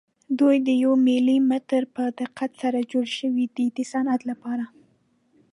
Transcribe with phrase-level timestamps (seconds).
[0.39, 4.65] دوی د یو ملي متر په دقت سره جوړ شوي دي د صنعت لپاره.